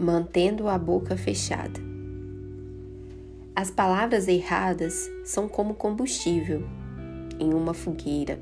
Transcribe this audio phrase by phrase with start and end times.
[0.00, 1.78] mantendo a boca fechada.
[3.54, 6.66] As palavras erradas são como combustível
[7.38, 8.40] em uma fogueira.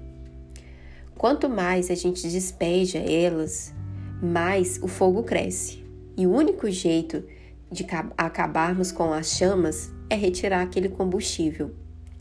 [1.16, 3.74] Quanto mais a gente despeja elas,
[4.23, 5.84] mais o fogo cresce.
[6.16, 7.24] E o único jeito
[7.72, 7.84] de
[8.16, 11.75] acabarmos com as chamas é retirar aquele combustível,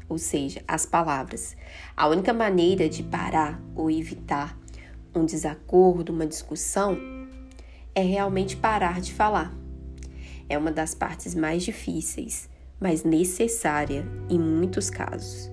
[0.10, 1.56] ou seja, as palavras.
[1.96, 4.58] A única maneira de parar ou evitar
[5.14, 7.17] um desacordo, uma discussão,
[7.98, 9.52] é realmente parar de falar.
[10.48, 12.48] É uma das partes mais difíceis,
[12.80, 15.50] mas necessária em muitos casos.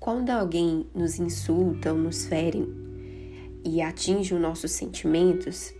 [0.00, 2.66] Quando alguém nos insulta ou nos fere
[3.64, 5.72] e atinge os nossos sentimentos,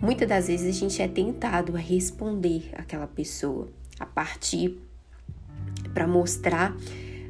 [0.00, 4.80] muitas das vezes a gente é tentado a responder àquela pessoa, a partir
[5.92, 6.76] para mostrar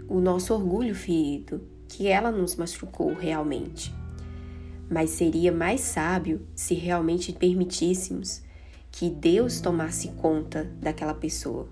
[0.08, 3.92] o nosso orgulho ferido, que ela nos machucou realmente.
[4.90, 8.42] Mas seria mais sábio se realmente permitíssemos
[8.90, 11.68] que Deus tomasse conta daquela pessoa.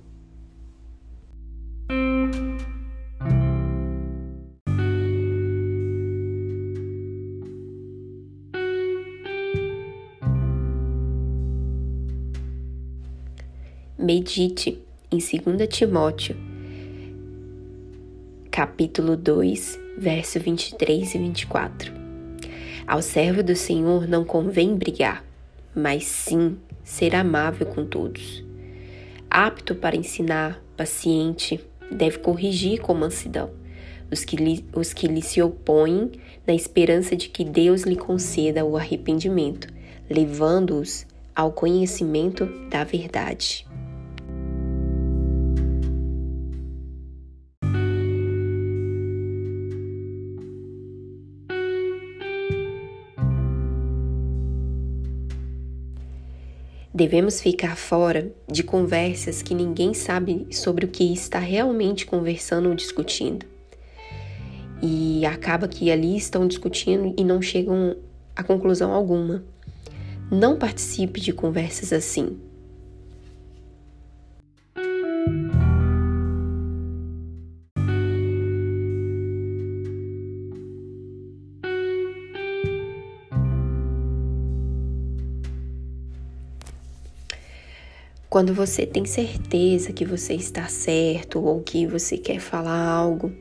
[14.01, 16.37] Medite em 2 Timóteo,
[18.49, 21.93] capítulo 2, verso 23 e 24.
[22.87, 25.25] Ao servo do Senhor não convém brigar,
[25.75, 28.45] mas sim ser amável com todos.
[29.29, 31.61] Apto para ensinar, paciente,
[31.91, 33.51] deve corrigir com mansidão
[34.11, 36.13] os que, lhe, os que lhe se opõem,
[36.47, 39.69] na esperança de que Deus lhe conceda o arrependimento,
[40.09, 43.68] levando-os ao conhecimento da verdade.
[56.99, 62.75] Devemos ficar fora de conversas que ninguém sabe sobre o que está realmente conversando ou
[62.75, 63.47] discutindo.
[64.83, 67.95] E acaba que ali estão discutindo e não chegam
[68.35, 69.45] a conclusão alguma.
[70.29, 72.37] Não participe de conversas assim.
[88.31, 93.33] Quando você tem certeza que você está certo ou que você quer falar algo,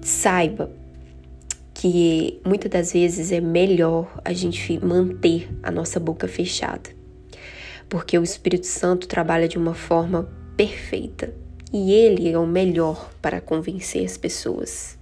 [0.00, 0.70] saiba
[1.74, 6.90] que muitas das vezes é melhor a gente manter a nossa boca fechada,
[7.88, 11.34] porque o Espírito Santo trabalha de uma forma perfeita.
[11.72, 14.96] E ele é o melhor para convencer as pessoas.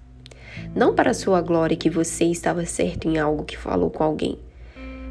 [0.74, 4.38] Não para a sua glória que você estava certo em algo que falou com alguém,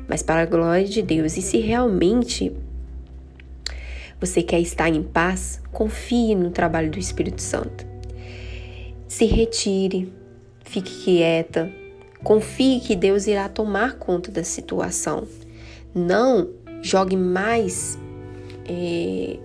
[0.09, 1.38] mas para a glória de Deus.
[1.38, 2.52] E se realmente
[4.20, 7.86] você quer estar em paz, confie no trabalho do Espírito Santo.
[9.08, 10.12] Se retire,
[10.66, 11.72] fique quieta,
[12.24, 15.25] confie que Deus irá tomar conta da situação.
[15.96, 16.50] Não
[16.81, 17.98] jogue mais
[18.68, 19.38] é,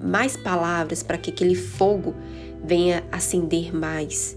[0.00, 2.14] mais palavras para que aquele fogo
[2.64, 4.36] venha acender mais.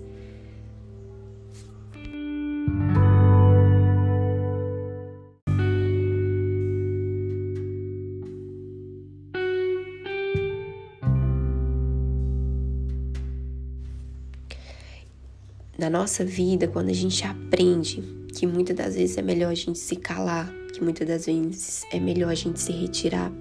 [15.79, 18.03] Na nossa vida, quando a gente aprende
[18.33, 21.99] que muitas das vezes é melhor a gente se calar, que muitas das vezes é
[22.01, 23.31] melhor a gente se retirar,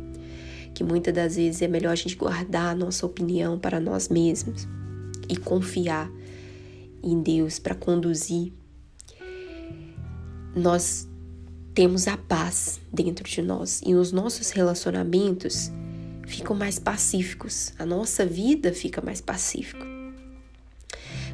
[0.72, 4.68] que muitas das vezes é melhor a gente guardar a nossa opinião para nós mesmos
[5.28, 6.08] e confiar
[7.02, 8.52] em Deus para conduzir,
[10.54, 11.08] nós
[11.74, 15.72] temos a paz dentro de nós e os nossos relacionamentos
[16.24, 19.97] ficam mais pacíficos, a nossa vida fica mais pacífica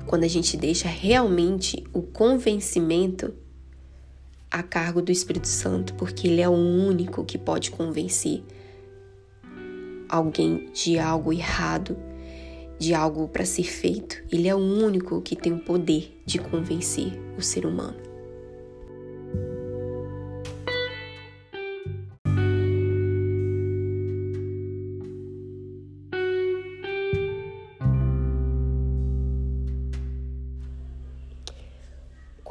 [0.07, 3.35] quando a gente deixa realmente o convencimento
[4.51, 8.43] a cargo do Espírito Santo, porque ele é o único que pode convencer
[10.09, 11.97] alguém de algo errado,
[12.79, 14.23] de algo para ser feito.
[14.31, 18.14] Ele é o único que tem o poder de convencer o ser humano.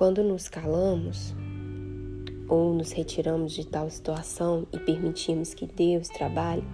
[0.04, 1.34] Quando nos calamos
[2.50, 6.66] ou nos retiramos de tal situação e permitimos que Deus trabalhe,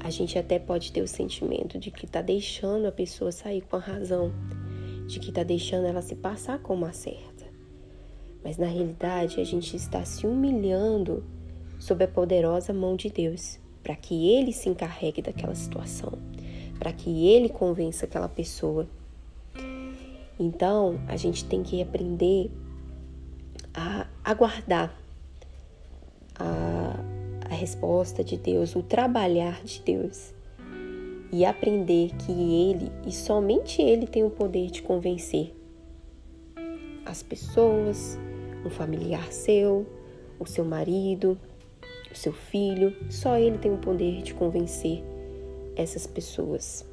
[0.00, 3.76] a gente até pode ter o sentimento de que está deixando a pessoa sair com
[3.76, 4.32] a razão,
[5.06, 7.44] de que está deixando ela se passar como a certa.
[8.42, 11.22] Mas na realidade a gente está se humilhando
[11.78, 16.14] sob a poderosa mão de Deus, para que Ele se encarregue daquela situação,
[16.78, 18.88] para que Ele convença aquela pessoa.
[20.38, 22.50] Então a gente tem que aprender
[23.74, 24.94] a aguardar
[26.38, 26.98] a,
[27.50, 30.34] a resposta de Deus, o trabalhar de Deus
[31.32, 35.54] e aprender que Ele e somente Ele tem o poder de convencer
[37.04, 38.18] as pessoas,
[38.64, 39.86] um familiar seu,
[40.38, 41.38] o seu marido,
[42.10, 45.02] o seu filho, só Ele tem o poder de convencer
[45.76, 46.84] essas pessoas.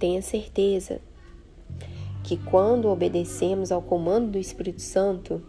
[0.00, 1.00] Tenha certeza
[2.24, 5.42] que quando obedecemos ao comando do Espírito Santo,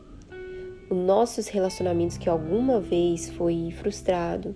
[0.89, 4.53] os nossos relacionamentos que alguma vez foi frustrado,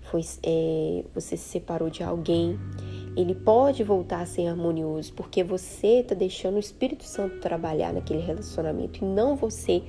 [0.00, 2.58] foi, é, você se separou de alguém,
[3.14, 8.20] ele pode voltar a ser harmonioso, porque você está deixando o Espírito Santo trabalhar naquele
[8.20, 9.82] relacionamento e não você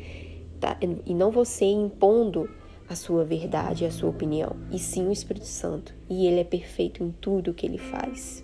[0.59, 2.49] tá, e não você impondo
[2.89, 5.93] a sua verdade, a sua opinião, e sim o Espírito Santo.
[6.09, 8.43] E ele é perfeito em tudo que ele faz.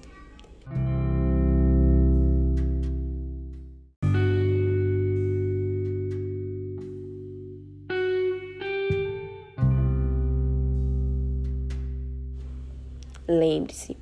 [13.28, 13.98] Lembre-se,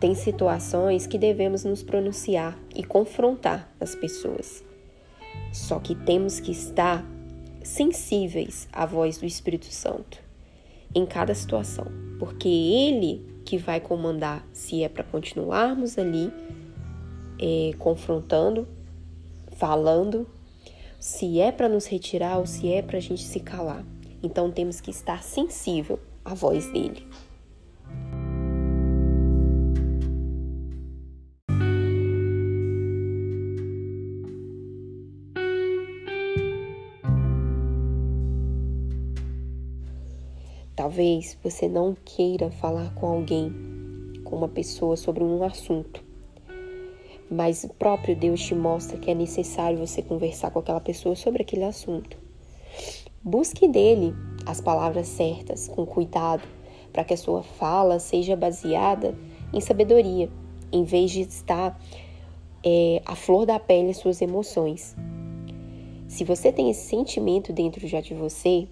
[0.00, 4.64] tem situações que devemos nos pronunciar e confrontar as pessoas.
[5.52, 7.04] Só que temos que estar
[7.62, 10.18] sensíveis à voz do Espírito Santo
[10.94, 11.86] em cada situação,
[12.18, 16.32] porque ele que vai comandar se é para continuarmos ali
[17.40, 18.68] é, confrontando,
[19.52, 20.26] falando,
[20.98, 23.84] se é para nos retirar ou se é para a gente se calar.
[24.22, 27.06] Então temos que estar sensível à voz dele.
[40.80, 43.52] Talvez você não queira falar com alguém,
[44.24, 46.02] com uma pessoa sobre um assunto,
[47.30, 51.42] mas o próprio Deus te mostra que é necessário você conversar com aquela pessoa sobre
[51.42, 52.16] aquele assunto.
[53.22, 54.14] Busque dele
[54.46, 56.48] as palavras certas, com cuidado,
[56.90, 59.14] para que a sua fala seja baseada
[59.52, 60.30] em sabedoria,
[60.72, 61.78] em vez de estar
[62.64, 64.96] é, à flor da pele suas emoções.
[66.08, 68.66] Se você tem esse sentimento dentro já de você,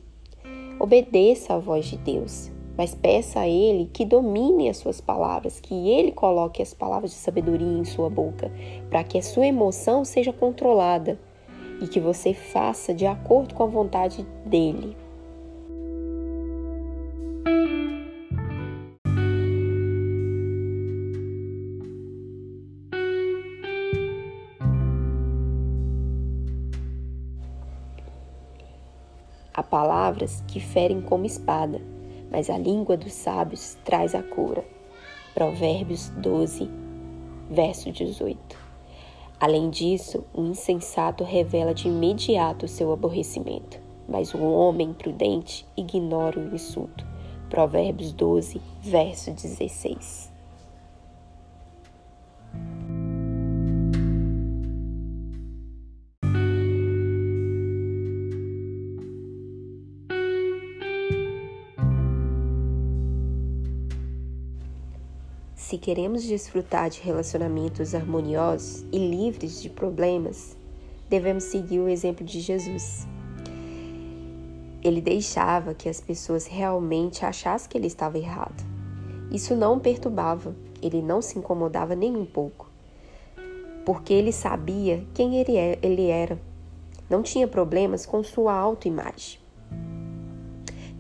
[0.81, 5.75] Obedeça à voz de Deus, mas peça a Ele que domine as suas palavras, que
[5.75, 8.53] Ele coloque as palavras de sabedoria em sua boca,
[8.89, 11.19] para que a sua emoção seja controlada
[11.83, 14.97] e que você faça de acordo com a vontade dEle.
[29.59, 31.83] Há palavras que ferem como espada,
[32.31, 34.65] mas a língua dos sábios traz a cura.
[35.35, 36.71] Provérbios 12,
[37.51, 38.39] verso 18.
[39.41, 46.39] Além disso, o insensato revela de imediato o seu aborrecimento, mas o homem prudente ignora
[46.39, 47.05] o insulto.
[47.51, 50.38] Provérbios 12, verso 16.
[65.59, 70.57] Se queremos desfrutar de relacionamentos harmoniosos e livres de problemas,
[71.11, 73.09] devemos seguir o exemplo de Jesus.
[74.85, 78.65] Ele deixava que as pessoas realmente achassem que ele estava errado.
[79.33, 82.71] Isso não o perturbava, ele não se incomodava nem um pouco,
[83.85, 86.41] porque ele sabia quem é, ele era.
[87.11, 89.41] Não tinha problemas com sua autoimagem.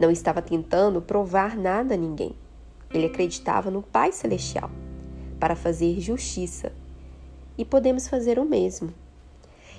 [0.00, 2.34] Não estava tentando provar nada a ninguém.
[2.92, 4.70] Ele acreditava no Pai Celestial
[5.38, 6.72] para fazer justiça
[7.56, 8.92] e podemos fazer o mesmo.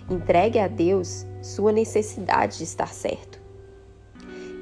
[0.09, 3.39] Entregue a Deus sua necessidade de estar certo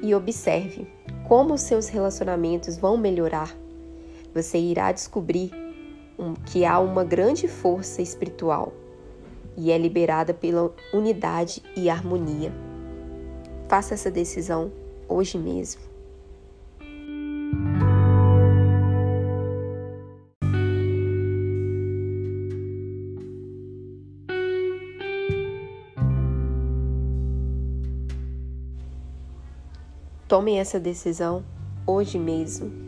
[0.02, 0.86] e observe
[1.26, 3.54] como seus relacionamentos vão melhorar.
[4.34, 5.50] Você irá descobrir
[6.46, 8.72] que há uma grande força espiritual
[9.56, 12.52] e é liberada pela unidade e harmonia.
[13.68, 14.70] Faça essa decisão
[15.08, 15.87] hoje mesmo.
[30.28, 31.42] Tome essa decisão
[31.86, 32.87] hoje mesmo.